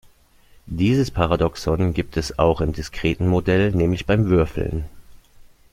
Dieses 0.65 1.11
Paradoxon 1.11 1.93
gibt 1.93 2.17
es 2.17 2.39
auch 2.39 2.59
im 2.59 2.73
diskreten 2.73 3.27
Modell, 3.27 3.69
nämlich 3.69 4.07
beim 4.07 4.25
Würfeln. 4.29 4.85